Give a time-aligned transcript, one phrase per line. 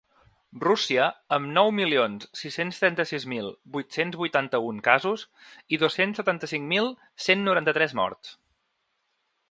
[0.61, 1.03] Rússia,
[1.35, 5.27] amb nou milions sis-cents trenta-sis mil vuit-cents vuitanta-un casos
[5.77, 6.93] i dos-cents setanta-cinc mil
[7.29, 8.37] cent noranta-tres morts.